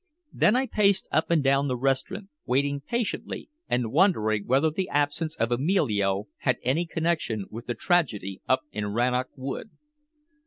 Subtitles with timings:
[0.33, 5.35] Then I paced up and down the restaurant, waiting patiently and wondering whether the absence
[5.35, 9.69] of Emilio had any connection with the tragedy up in Rannoch Wood.